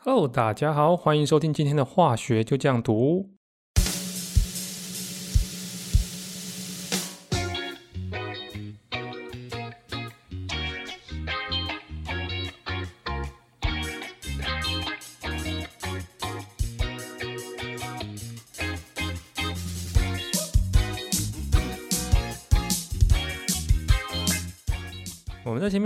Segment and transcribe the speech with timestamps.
[0.00, 3.30] Hello，大家好，欢迎收听今天的化学就这样读。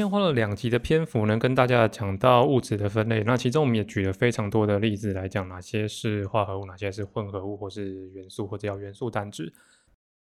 [0.03, 3.23] 面花了两集的篇幅呢，跟大家讲到物质的分类。
[3.23, 9.53] 那其中我们也举了非常多的例子来讲哪些是化合物，哪些是混合物，或是元素，或者叫元素单质。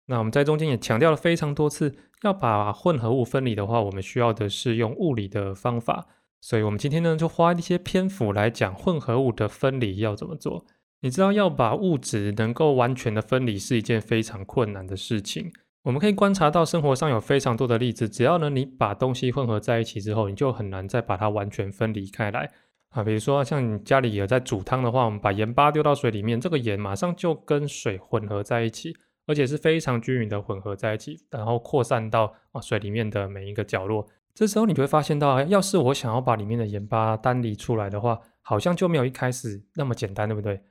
[0.07, 6.07] 那我们在中间也强调了非常多次，要把混合物分离的话，我们需要的是用物理的方法。
[6.41, 10.65] 所以，我们今天呢，就花一些篇幅来讲混合物的分离要怎么做。
[11.01, 15.51] 你知道，要把物质能够完全的分离是一件非常困难的事情。
[15.87, 22.51] 我们可以观察到生活上有非常多的例子，只要呢你把东西混合在一起之后，你就很难再把它完全分离开来
[22.89, 23.01] 啊。
[23.05, 28.93] 比如说像你家里有在煮汤的话，我们把盐巴丢到水里面，这个盐马上就跟水混合在一起，
[29.27, 34.05] 而且是非常均匀的混合在一起，然后扩散到啊水里面的每一个角落。
[34.33, 40.61] 这时候你就会发现到，要是我想要把里面的盐巴单离出来的话，好像就没有一开始那么简单，对不对？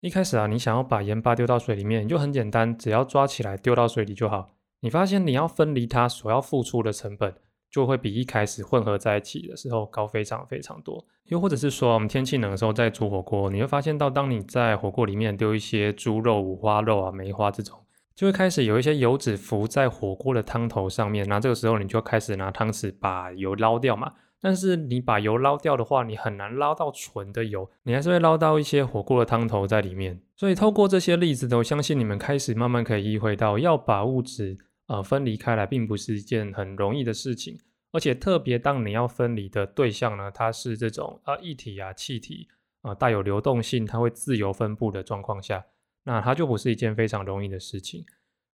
[0.00, 4.55] 一开始啊，你想要把盐巴丢到水里面，就很简单，只要抓起来丢到水里就好。
[4.86, 7.34] 你发现你要分离它所要付出的成本，
[7.68, 11.04] 就会比一开始混合在一起的时候高非常非常多。
[11.24, 17.76] 又或者是说，我们天气冷的时候在煮火锅，你会发现到，当你在火锅里面丢一些猪肉、五花肉啊、梅花这种，
[18.14, 21.28] 就会开始有一些油脂浮在火锅的汤头上面。
[21.28, 24.12] 那这个时候你就开始拿汤匙把油捞掉嘛。
[24.40, 30.20] 但是你把油捞掉的话，你很难捞到纯的油，你还是会捞到一些火锅的汤头在里面。
[30.36, 34.56] 所以透过这些例子，我相信你们开始慢慢可以意会到，要把物质。
[34.86, 37.58] 呃，分离开来并不是一件很容易的事情，
[37.92, 42.48] 而且特别当你要分离的对象呢，它是这种呃液体啊、气体
[42.82, 45.64] 啊，带有流动性，它会自由分布的状况下，
[46.04, 48.04] 那它就不是一件非常容易的事情。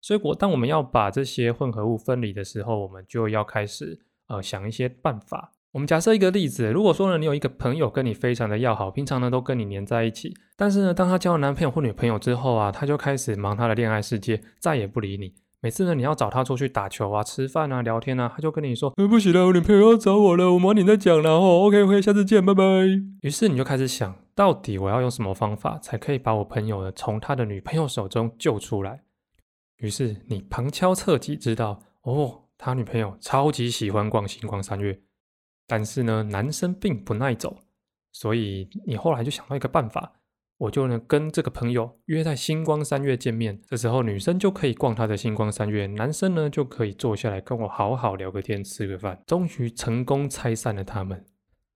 [0.01, 5.53] 所以，我当我们要把这些混合物分离的时候，我们就要开始呃想一些办法。
[5.71, 15.33] 我们假设一个例子，如果说呢，你有一个朋友跟你非常的要好，平常呢都跟你黏在一起，但是呢，当他交了男朋友或女朋友之后啊，他就开始忙他的恋爱世界，再也不理你。
[15.63, 21.61] 每次呢，你要找他出去打球啊、吃饭啊、聊天啊，他就跟你说：“呃，不行了，我女朋友要找我了，我晚点再讲了哦。
[21.67, 22.63] ”OK，OK，下次见，拜拜。
[23.21, 29.03] 于是你就开始想，到底我要用什么方法才可以把我朋友呢从他的女朋友手中救出来？
[29.77, 34.99] 于是你旁敲侧击知道，哦，他女朋友超级喜欢逛星光三月，
[35.65, 37.55] 但是呢，男生并不耐走，
[38.11, 40.11] 所以你后来就想到一个办法。
[40.57, 49.21] 我就能跟这个朋友约在星光三月见面，这时候女生就可以逛她的星光三月，男生呢就可以坐下来跟我好好聊个天，吃个饭。
[49.25, 51.25] 终于成功拆散了他们。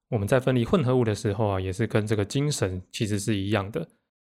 [0.09, 3.89] 我们在分离混合物的时候啊，也是跟这个精神其实是一样的。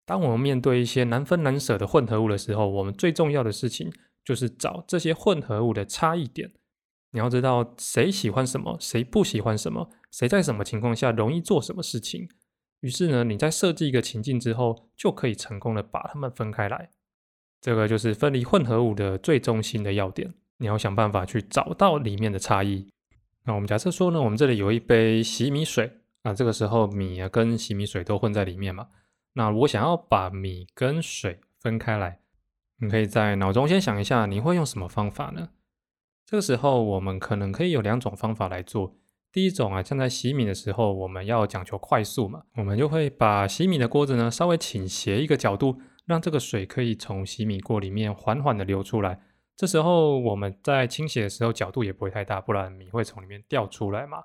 [0.05, 3.93] 当我们面对一些难分难舍的混合物的时候，我们最重要的事情
[4.25, 6.51] 就是找这些混合物的差异点。
[7.13, 12.29] 你要知道谁喜欢什么，谁不喜欢什么，谁在什么情况下容易做什么事情。
[12.81, 16.91] 于是呢，你在设计一个情境之后，就可以成功的把它们分开来。
[17.61, 20.33] 这个就是分离混合物的最中心的要点。
[20.57, 22.87] 你要想办法去找到里面的差异。
[23.45, 25.91] 那我们假设说呢，我们这里有一杯洗米水
[26.23, 28.89] 啊，这个时候米啊跟洗米水都混在里面嘛。
[29.33, 32.21] 那我想要把米跟水分开来，
[32.79, 35.51] 你可以在脑中先想一下，你会用什么方法呢？
[36.27, 38.97] 这个时候我们可能可以有两种方法来做。
[39.33, 49.21] 第一种啊，像在洗米的时候，我们要讲求快速嘛，我们就会把洗米的锅子呢稍微倾斜一个角度，让这个水可以从洗米锅里面缓缓的流出来。
[49.57, 54.19] 这时候我们在倾斜的时候角度也不会太大，不然米会从里面掉出来嘛。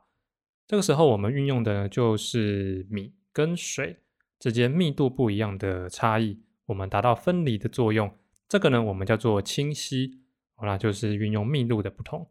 [0.66, 4.00] 这个时候我们运用的就是米跟水
[4.40, 8.12] 之间密度不一样的差异，我们达到分离的作用。
[8.48, 10.20] 这个呢，我们叫做清晰，
[10.56, 12.28] 好啦，就是运用密度的不同。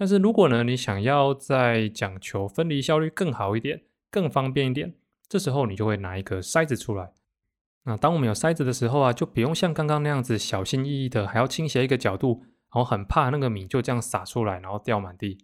[0.00, 4.94] 但是如果呢，你想要在讲求分离效率更好一点、更方便一点，
[5.28, 7.12] 这时候你就会拿一个筛子出来。
[7.84, 15.36] 那当我们有筛子的时候啊，就不用像刚刚那样子小心翼翼的，还要倾斜一个角度，然后很怕那个米就这样洒出来，然后掉满地。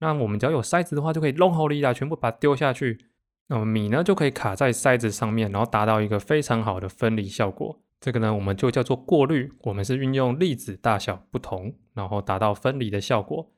[0.00, 3.06] 那我们只要有筛子的话，就可以弄好力啊，全部把它丢下去，
[3.48, 7.80] 那么米呢就可以卡在筛子上面，然后达到一个非常好的分离效果。
[8.02, 9.50] 这个呢，我们就叫做过滤。
[9.62, 13.50] 我们是运用粒子大小不同，然后达到分离的效果。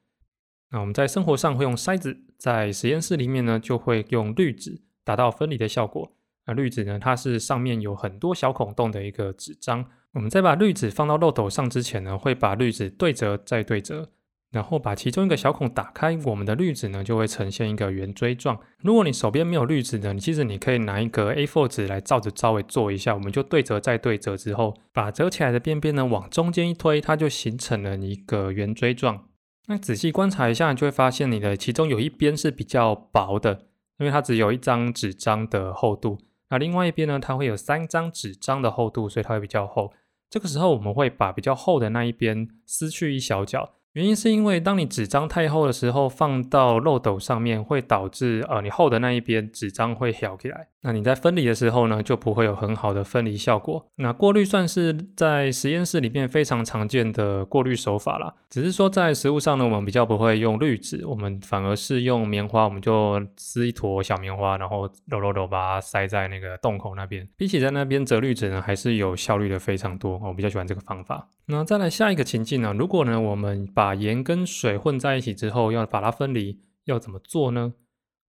[0.71, 6.13] 那我们在生活上会用筛子，在实验室里面呢，就会用滤纸达到分离的效果。
[6.47, 9.85] 那滤纸呢，它是上面有很多小孔洞的一个纸张。
[10.13, 14.11] 我们在把滤纸放到漏斗上之前呢，会把滤纸对折再对折。
[14.53, 18.59] 然后把其中一个小孔打开，我们的滤纸呢就会呈现一个圆锥状。
[18.79, 29.25] 如果你手边没有滤纸呢，你其实你可以拿一个 A4 纸来照着稍微做一下，我们就对折再对折之后，把折起来的边边呢往中间一推，它就形成了一个圆锥状。
[29.69, 33.67] 那仔细观察一下，就会发现你的其中有一边是比较薄的，
[33.99, 36.19] 因为它只有一张纸张的厚度。
[36.51, 39.93] 那另外一边呢，它会有三张纸张的厚度，所以它会比较厚。
[40.31, 43.75] 这个时候我们会把比较厚的那一边撕去一小角。
[43.97, 53.87] 原因是因为当你纸张太厚的时候，放到漏斗上面会导致呃你厚的那一边纸张会翘起来，那你在分离的时候呢就不会有很好的分离效果。
[53.95, 67.27] 那过滤算是在实验室里面非常常见的过滤手法啦，只是说在实物上呢，我们比较不会用滤纸，我们反而是用棉花，我们就撕一坨小棉花，然后揉揉揉把它塞在那个洞口那边。
[67.35, 71.27] 比起在那边折滤纸呢，还是有效率的非常多，我比较喜欢这个方法。
[71.49, 72.73] 那再来下一个情境呢？
[72.73, 77.75] 如果呢我们把盐跟水混在一起之后，要把它分离，要怎么做呢？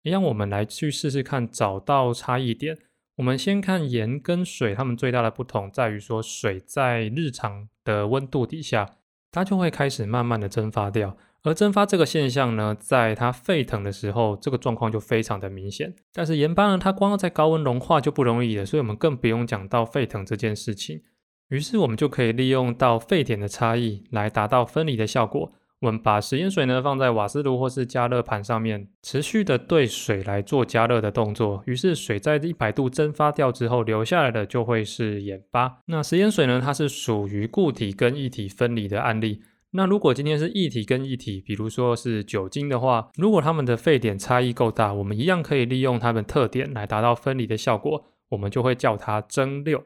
[0.02, 2.76] 让，我们来去试试看，找到差异点。
[3.16, 8.96] 我们先看盐跟水，它们最大的不同在于说，水在日常的温度底下，
[9.30, 11.16] 它就会开始慢慢的蒸发掉。
[11.44, 15.94] 而蒸发这个现象呢，在它沸腾的时候，这个状况就非常的明显。
[16.12, 21.00] 但是盐巴呢，它光要在高温融化就不容易了，所以我们更不用讲到沸腾这件事情。
[21.48, 25.52] 于是我们就可以利用到沸点的差异来达到分离的效果。
[25.80, 31.62] 我们把食盐水呢放在瓦斯炉或是加热盘上面，持续的对水来做加热的动作。
[31.66, 35.80] 于是水在一百度蒸发掉之后，留下来的就会是盐巴。
[35.86, 39.42] 那食盐水呢，它是属于固体跟液体分离的案例。
[39.72, 48.06] 那如果今天是液体跟液体，比如说是酒精的话，如果它们的沸点差异够大，我们一样可以利用它们特点来达到分离的效果。
[48.30, 49.82] 我们就会叫它蒸馏。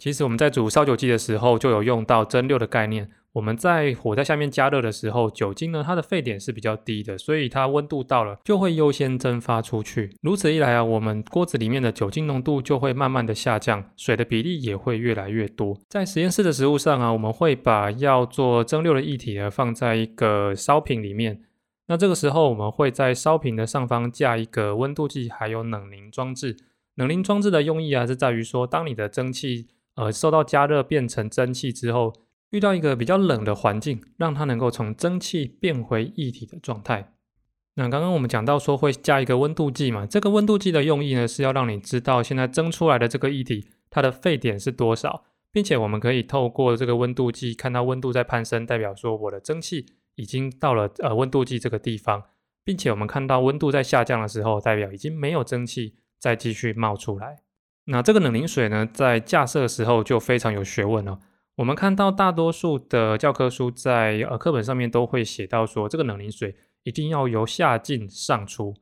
[0.00, 3.10] 其实我们在煮烧酒剂的时候就有用到蒸馏的概念。
[3.32, 10.16] 我们在火在下面加热的时候，酒精呢它的沸点是比较低的，所以它温度到了就会优先蒸发出去。
[10.22, 15.78] 如此一来啊，我们锅子里面的酒精浓度就会慢慢的下降，水的比例也会越来越多。
[15.90, 21.42] 在实验室的食物上啊，我们会把要做蒸馏的液体呢放在一个烧瓶里面。
[21.88, 26.56] 那这个时候我们会在烧瓶的上方架一个温度计，还有冷凝装置。
[26.96, 29.68] 冷凝装置的用意啊是在于说，当你的蒸汽
[30.00, 32.14] 呃，受到加热变成蒸汽之后，
[32.52, 37.12] 遇到一个比较冷的环境，让它能够从蒸汽变回液体的状态。
[37.74, 52.22] 那刚刚我们讲到说会加一个温度计嘛，这个温度计的用意呢，是要让你知道现在蒸出来的这个液体它的沸点是多少，并且我们可以透过这个温度计看到温度在攀升，代表说我的蒸汽已经到了呃温度计这个地方，
[52.64, 57.42] 并且我们看到温度在下降的时候，代表已经没有蒸汽再继续冒出来。
[57.90, 61.18] 那这个冷凝水呢，在架设的时候就非常有学问了。
[61.56, 66.54] 我们看到大多数的教科书在呃课本上面都会写到说，这个冷凝水
[66.84, 68.76] 一定要由下进上出，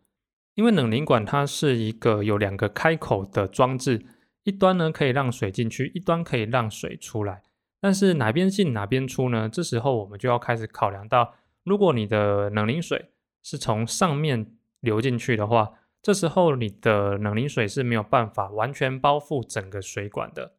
[0.56, 4.04] 因为冷凝管它是一个有两个开口的装置，
[4.44, 7.42] 一端呢可以让水进去，一端可以让水出来。
[7.80, 9.48] 但是哪边进哪边出呢？
[9.48, 11.34] 这时候我们就要开始考量到，
[11.64, 13.06] 如果你的冷凝水
[13.42, 15.70] 是从上面流进去的话。
[16.02, 20.54] 这时候你的冷凝水是没有办法完全包覆整个水管的，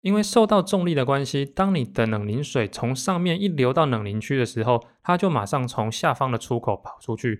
[0.00, 7.38] 因为受到重力的关系，当你的冷凝水从上面一流到冷凝区的时候，它就马上从下方的出口跑出去。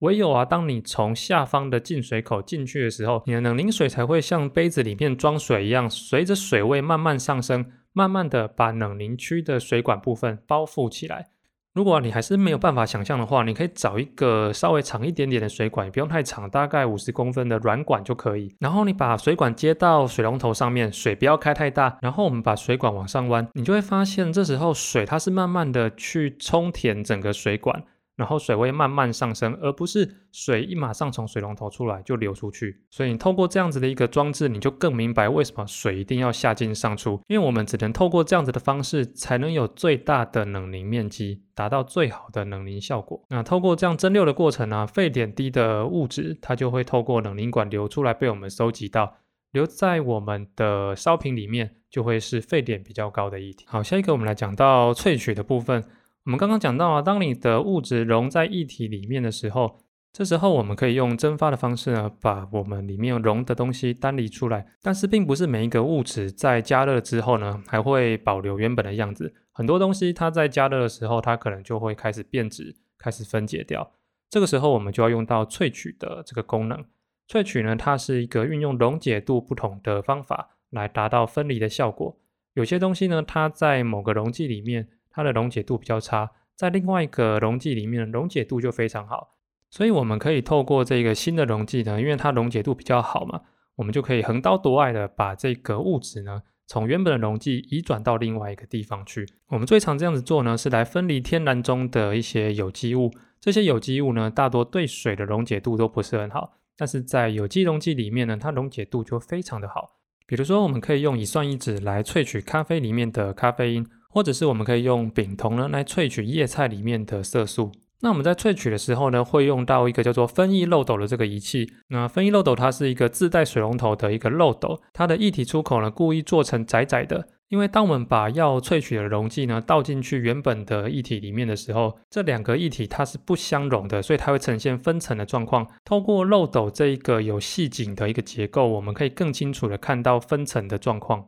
[0.00, 11.30] 唯有啊，当你从下方的进水口进去的时候，你的冷凝水才会像杯子里面装水一样，随着水位慢慢上升，慢慢的把冷凝区的水管部分包覆起来。
[11.72, 18.52] 如果你还是没有办法想象的话，你可以找一个稍微长一点点的水管，也不用太长，大概五十公分的软管就可以。
[18.58, 21.96] 然后你把水管接到水龙头上面，水不要开太大。
[22.02, 27.84] 然后我们把水管往上弯，你就会发现这时候水它是慢慢的去冲填整个水管。
[28.20, 32.82] 然后水位慢慢上升，而不是水一马上从水龙头出来就流出去。
[32.90, 37.18] 所以你透过这样子的一个装置，你就更明白为什么水一定要下进上出。
[37.28, 43.24] 因为我们只能透过这样子的方式，才能有最大的冷凝面积，达到最好的冷凝效果。
[43.30, 49.14] 那透过这样蒸馏的过程呢，沸点低的物质它就会透过冷凝管流出来，被我们收集到，
[49.52, 53.64] 留在我们的烧瓶里面，就会是沸点比较高的液体。
[53.66, 55.82] 好，下一个我们来讲到萃取的部分。
[56.26, 59.80] 我们刚刚讲到啊，当你的物质溶在液体里面的时候，
[60.12, 64.66] 这时候我们可以用蒸发的方式呢，把我们里面溶的东西单离出来。
[64.82, 69.34] 但是并不是每一个物质在加热之后呢，还会保留原本的样子。
[69.52, 73.90] 很多东西它在加热的时候，它可能就会开始变质，开始分解掉。
[74.28, 76.84] 这个时候我们就要用到萃取的这个功能。
[77.28, 82.18] 萃取呢，它是一个运用溶解度不同的方法来达到分离的效果。
[82.52, 84.90] 有些东西呢，它在某个溶剂里面。
[85.10, 89.36] 它的溶解度比较差，在另外一个溶剂里面溶解度就非常好。
[89.68, 93.42] 所以我们可以透过这个新的溶剂呢，因为它溶解度比较好嘛，
[93.76, 99.26] 我们就可以横刀夺爱的把这个物质呢，从原本的溶剂移转到另外一个地方去。
[99.48, 103.12] 我们最常这样子做呢，是来分离天然中的一些有机物。
[103.40, 109.96] 这些有机物呢，大多对水的溶解度都不是很好，但是在有机溶剂里面呢，它溶解度就非常的好。
[110.26, 117.72] 比如说，我们可以用乙酸乙酯来萃取咖啡里面的咖啡因，或者是我们可以用丙酮呢来萃取叶菜里面的色素。
[118.02, 121.70] 那我们在萃取的时候呢，会用到一个叫做分液漏斗的这个仪器。
[121.88, 135.66] 那分液漏斗它是一个自带水龙头的一个漏斗，它的液体出口呢故意做成窄窄的，因为当我们把要萃取的溶剂呢倒进去原本的液体里面的时候，这两个液体它是不相容的，所以它会呈现分层的状况。
[135.84, 141.26] 透过漏斗这一个有细颈的一个结构，我们可以更清楚的看到分层的状况。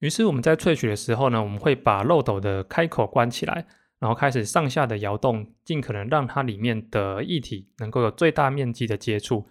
[0.00, 3.66] 于是我们在萃取的时候呢，我们会把漏斗的开口关起来。
[4.00, 9.46] 然后开始上下的摇动，尽可能让它里面的液体能够有最大面积的接触。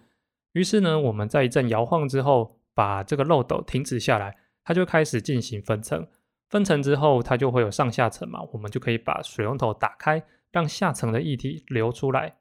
[0.54, 6.04] 于是呢，我们在一阵摇晃之后，把这个漏斗停止下来，它就开始进行分层。
[6.48, 12.34] 分层之后，它就会有上下层嘛，我们就可以把水龙头打开，让下层的液体流出来。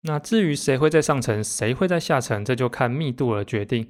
[0.00, 3.88] 那至于谁会在上层，谁会在下层，这就看密度而决定。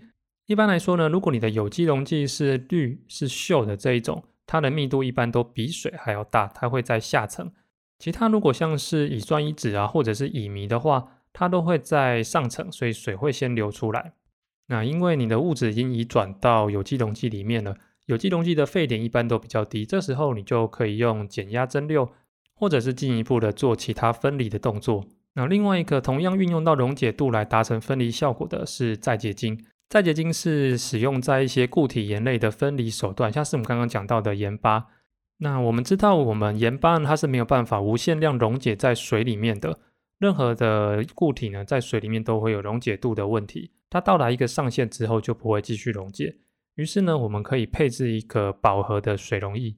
[0.53, 7.51] 一般来说呢，如果你的有机溶剂是氯是溴的这一种，它的密度一般都比水还要大，它会在下层。
[7.99, 14.13] 其他如果像是乙酸乙酯啊，或者是乙醚的话，它都会在上层，所以水会先流出来。
[14.67, 22.11] 那因为你的物质已经移转到有机溶剂里面了，有机溶剂的沸点一般都比较低，这时候你就可以用减压蒸馏，
[22.55, 25.07] 或者是进一步的做其他分离的动作。
[25.33, 29.59] 那另外一个同样运用到溶解度来达成分离效果的是再结晶。
[29.93, 34.87] 再结晶是使用在一些固体盐类的分离手段，像是我们刚刚讲到的盐巴。
[35.41, 39.81] 那我们知道，我们盐巴呢，它是没有办法无限量溶解在水里面的。
[40.19, 43.73] 任何的固体呢，在水里面都会有溶解度的问题。
[43.91, 46.37] 它到达一个上限之后，就不会继续溶解。
[46.77, 49.77] 于是呢，我们可以配置一个饱和的水溶液。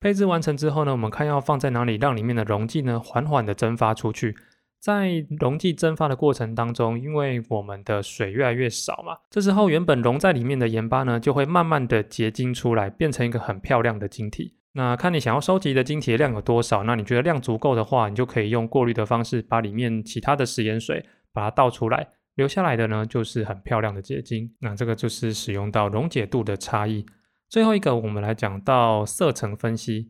[0.00, 4.34] 配置完成之后呢，我们看要放在哪里，让里面的溶剂呢，缓缓的蒸发出去。
[4.82, 14.56] 在溶剂蒸发的过程当中，因为我们的水越来越少嘛，这时候原本溶在里面的盐巴呢，就会慢慢的结晶出来，变成一个很漂亮的晶体。
[14.72, 24.52] 那看你想要收集的晶体量有多少，那你觉得量足够的话，你就可以用过滤的方式把里面其他的食盐水把它倒出来，留下来的呢就是很漂亮的结晶。
[24.58, 27.06] 那这个就是使用到溶解度的差异。
[27.48, 30.08] 最后一个，我们来讲到色层分析。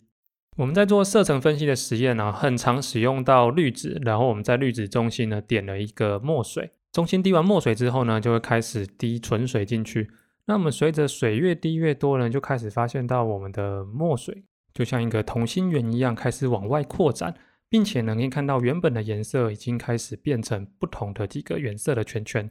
[0.57, 10.11] 我们在做色层分析的实验呢，很常使用到滤纸，然后我们在滤纸中心呢点了一个墨水，中心滴完墨水之后呢，就会开始滴纯水进去。
[10.45, 14.45] 那我们随着水越滴越多呢，就开始发现到我们的墨水。
[14.75, 17.35] 就像一个同心圆一样，开始往外扩展，
[17.69, 22.51] 并且能可以看到原本的颜色已经开始变成不同的几个原色的圈圈。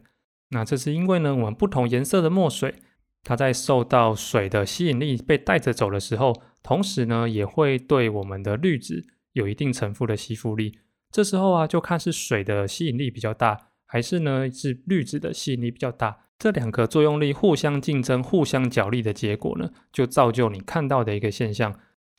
[0.50, 2.74] 那这是因为呢，我们不同颜色的墨水，
[3.22, 10.78] 它在受到水的吸引力被带着走的时候，同时呢，也会对我们的滤纸有一定程度的吸附力。
[11.10, 16.18] 这时候啊，就看是水的吸引力比较大，还是呢是滤纸的吸引力比较大。
[16.38, 21.72] 这两个作用力互相竞争、互相角力的结果呢，就造就你看到的一个现象。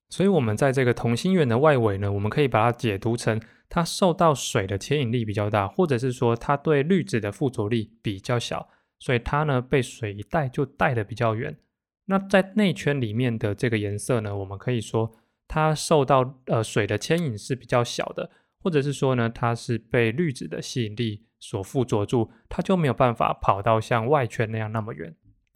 [0.09, 8.69] 所以，我们在这个同心圆的外围呢，我们可以把它解读成它受到水的牵引力比较大，或者是说它对滤纸的附着力比较小，
[9.03, 11.57] 所以它呢被水一带就带的比较远。
[12.05, 15.11] 那在内圈里面的这个颜色呢，我们可以说
[15.45, 18.31] 它受到呃水的牵引是比较小的，
[18.61, 25.13] 或者是说呢它是被滤纸的吸引力所附着住，它就没有办法跑到像外圈那样那么远。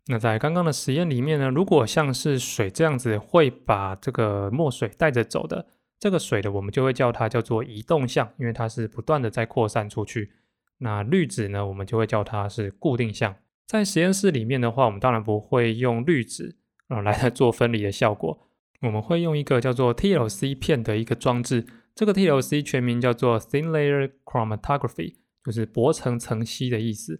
[0.07, 5.65] 那在刚刚的实验里面呢，如果像是水这样子会把这个墨水带着走的
[5.97, 10.33] 这个水的，我们就会叫它叫做移动向，因为它是不断的在扩散出去。
[10.79, 13.35] 那滤纸呢，我们就会叫它是固定项。
[13.65, 16.55] 在实验室里面的话，我们当然不会用滤纸
[16.87, 18.47] 啊来做分离的效果，
[18.81, 21.65] 我们会用一个叫做 TLC 片的一个装置。
[21.93, 27.17] 这个 TLC 全名叫做 Thin Layer Chromatography，就是薄层层析的意思。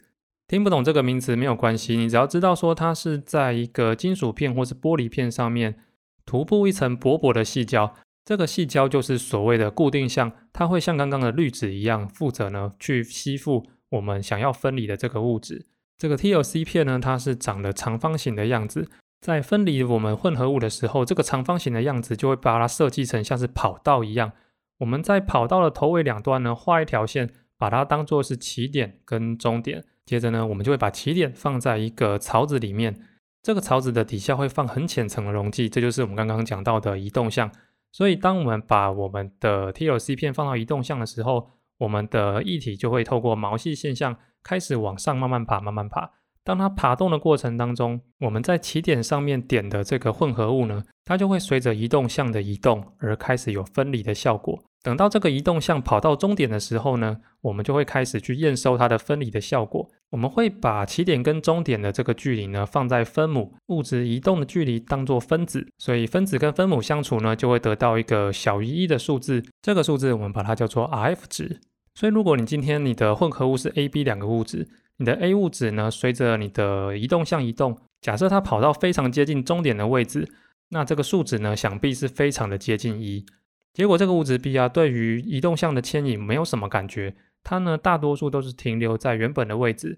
[0.48, 5.80] 听不懂这个名词没有关系，你只要知道说它是在一个金属片或是玻璃片上面
[6.26, 7.94] 涂布一层薄薄的细胶，
[8.28, 15.66] 这个细胶就是所谓的固定项，它会像刚刚的滤纸一样，负责呢去吸附我们想要分离的这个物质。
[15.98, 18.90] 这个 TLC 片呢，它是长得长方形的样子，
[19.22, 24.34] 在分离我们混合物的时候，这个长方形的样子就会把它设计成像是跑道一样。
[24.80, 29.86] 我们在跑道的头尾两端呢画一条线，把它当做是起点跟终点。
[30.06, 33.00] 接着呢，我们就会把起点放在一个槽子里面，
[33.42, 37.50] 这个槽子的底下会放很浅层的溶剂，这就是我们刚刚讲到的移动项。
[37.98, 41.48] 所以当我们把我们的 TLC 片放到移动项的时候，
[41.80, 46.12] 我们的液体就会透过毛细现象开始往上慢慢爬，慢慢爬。
[46.44, 54.64] 当它爬动的过程当中，我们在起点上面点的这个混合物呢，它就会随着移动项的移动而开始有分离的效果。
[54.84, 59.90] 等到这个移动项跑到终点的时候呢，我们就会开始去验收它的分离的效果。
[60.12, 69.44] 我们会把起点跟终点的这个距离呢，放在分母物质移动的距离当做分子，所以分子跟分母相处呢，就会得到一个小于一的数字。
[69.62, 71.60] 这个数字我们把它叫做 Rf 值。
[71.94, 80.30] 所以如果你今天你的混合物是 A、B 两个物质，你的 A 物质呢，随着你的移动向移动，假设它跑到非常接近终点的位置，
[80.70, 83.26] 那这个数值呢，想必是非常的接近一。
[83.74, 87.16] 结果这个物质 B 啊，对于移动向的牵引没有什么感觉，
[87.50, 89.98] 它呢大多数都是停留在原本的位置，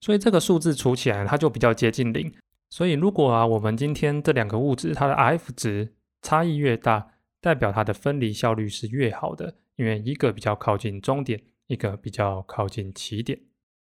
[0.00, 2.34] 所以这个数字除起来它就比较接近零。
[2.70, 7.06] 所以如果啊我们今天这两个物质它的 F 值差异越大，
[7.40, 13.38] 代表它的分离效率是越好的，因为一个比较靠近终点，一个比较靠近起点。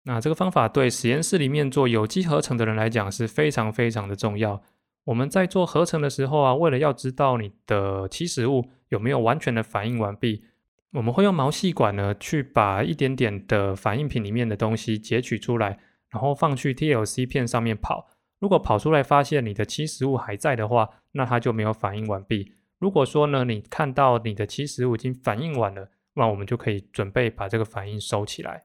[0.04, 4.62] 那这个方法对实验室里面做有机合成的人来讲是非常非常的重要。
[5.04, 10.44] 我们在做合成的时候啊，为了要知道你的起始物有没有完全的反应完毕，
[10.92, 15.78] 我们会用毛细管呢去把一点点的反应品里面的东西截取出来，
[16.08, 18.08] 然后放去 TLC 片上面跑。
[18.40, 22.54] 如果跑出来发现你的起始物还在的话，那它就没有反应完毕。
[22.78, 28.64] 如果说呢，你看到你的起始物已经反应完了，那我们就可以准备把这个反应收起来。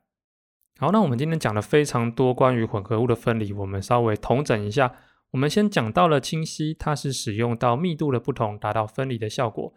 [0.79, 4.95] 好，那我们今天讲了非常多关于混合物的分离，我们稍微统整一下。
[5.31, 9.73] 我们先讲到了清晰，它是使用到密度的不同达到分离的效果。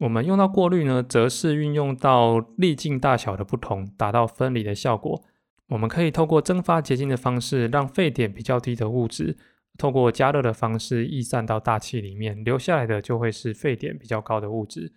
[0.00, 5.22] 我们用到过滤呢，则是运用到粒径大小的不同达到分离的效果。
[5.68, 9.36] 我们可以透过蒸发结晶的方式，让沸点比较低的物质
[9.76, 14.90] 透过加热的方式逸散到大气里面，留下来的就会是沸点比较高的物质。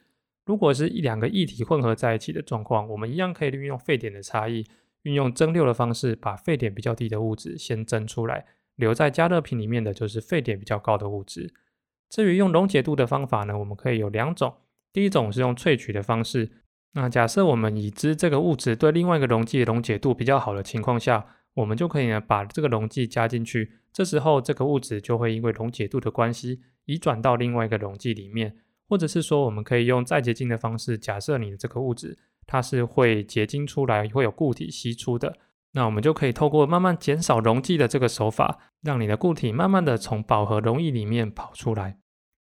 [0.46, 4.66] 如果是一两个液体混合在一起的状况，我们一样可以运用沸点的差异，
[5.02, 8.46] 运用蒸馏的方式，把沸点比较低的物质先蒸出来。
[8.78, 11.54] 留在加热瓶里面的就是沸点比较高的物质。
[12.10, 14.56] 至于用溶解度的方法呢，我们可以有两种。
[14.94, 16.52] 第一种是用萃取的方式。
[16.94, 21.26] 那假设我们已知这个物质对另外一个溶剂溶解度比较好的情况下，
[21.56, 23.72] 我们就可以呢把这个溶剂加进去。
[23.92, 28.56] 这时候这个物质就会因为溶解度的关系移转到另外一个溶剂里面，
[28.88, 30.98] 或者是说我们可以用再结晶的方式。
[30.98, 35.36] 假设你的这个物质它是会结晶出来，会有固体析出的。
[35.72, 41.98] 那我们就可以透过慢慢减少溶剂的这个手法，让你的固体慢慢的从饱和溶液里面跑出来。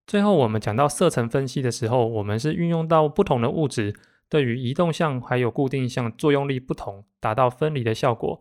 [0.06, 3.94] 最后我们讲到色层分析的时候，我们是运用到不同的物质
[4.28, 8.40] 对于移动向还有固定向作用力不同，达到分离的效果。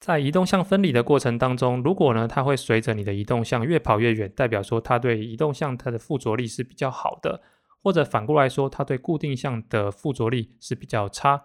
[0.00, 7.40] 在移动向分离的过程当中，如果呢它会随着你的移动向越跑越远，代表说它对移动向它的附着力是比较好的，
[7.82, 11.44] 或者反过来说它对固定向的附着力是比较差。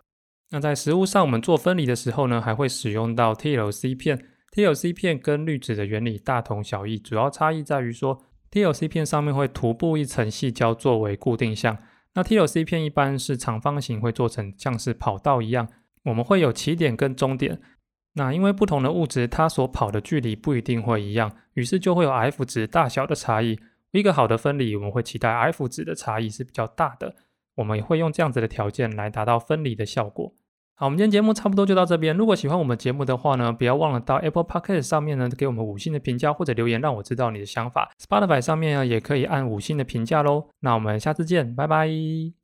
[0.49, 4.25] 那在实物上，我们做分离的时候呢，还会使用到 TLC 片。
[4.51, 8.19] TLC 片跟滤纸的原理大同小异，主要差异在于说
[8.51, 11.77] ，TLC 片上面会涂布一层细胶作为固定项。
[12.15, 15.67] 那 TLC 片一般是长方形，会做成像是跑道一样，
[16.05, 17.59] 我们会有起点跟终点。
[18.13, 23.59] 那因为不同的物质，它所跑的距离不一定会一样，于是就会有 F 值大小的差异。
[23.91, 27.15] 一个好的分离，我们会期待 F 值的差异是比较大的。
[27.55, 30.33] 我们也会用这样子的条件来达到分离的效果。
[30.79, 32.15] 好，我们今天节目差不多就到这边。
[32.15, 37.91] 如果喜欢我们节目的话呢，不要忘了到 Apple p o c k e t 上面呢给我们五星的评价或者留言，让我知道你的想法。
[37.99, 40.47] Spotify 上面呢也可以按五星的评价喽。
[40.61, 42.38] 那我们下次见，拜拜。